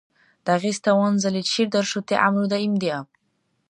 Дагъиста 0.45 0.89
ванзаличир 0.97 1.67
даршути 1.71 2.15
гӀямру 2.21 2.45
даимдиаб! 2.51 3.07